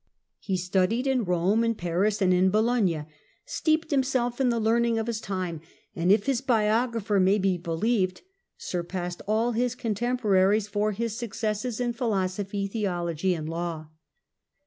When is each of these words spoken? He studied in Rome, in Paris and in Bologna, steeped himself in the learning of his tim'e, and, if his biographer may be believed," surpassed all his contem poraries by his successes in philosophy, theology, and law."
He 0.39 0.57
studied 0.57 1.05
in 1.05 1.25
Rome, 1.25 1.63
in 1.63 1.75
Paris 1.75 2.23
and 2.23 2.33
in 2.33 2.49
Bologna, 2.49 3.05
steeped 3.45 3.91
himself 3.91 4.41
in 4.41 4.49
the 4.49 4.59
learning 4.59 4.97
of 4.97 5.05
his 5.05 5.21
tim'e, 5.21 5.61
and, 5.95 6.11
if 6.11 6.25
his 6.25 6.41
biographer 6.41 7.19
may 7.19 7.37
be 7.37 7.55
believed," 7.55 8.21
surpassed 8.71 9.21
all 9.27 9.51
his 9.51 9.75
contem 9.75 10.19
poraries 10.19 10.71
by 10.71 10.93
his 10.93 11.15
successes 11.15 11.79
in 11.79 11.93
philosophy, 11.93 12.65
theology, 12.65 13.35
and 13.35 13.47
law." 13.47 13.89